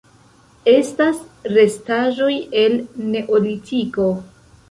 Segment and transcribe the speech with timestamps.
[0.71, 1.19] Estas
[1.57, 2.31] restaĵoj
[2.63, 2.79] el
[3.17, 4.09] Neolitiko.